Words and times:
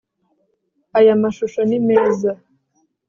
Aya 0.97 1.13
mashusho 1.21 1.59
ni 1.69 1.79
meza 1.87 2.31